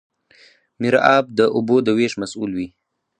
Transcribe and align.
میرآب 0.81 1.23
د 1.37 1.39
اوبو 1.55 1.75
د 1.85 1.87
ویش 1.97 2.13
مسوول 2.21 2.51
وي. 2.57 2.67